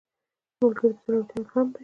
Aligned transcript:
ملګری 0.59 0.89
د 0.93 0.97
زړورتیا 1.03 1.37
الهام 1.41 1.67
دی 1.71 1.79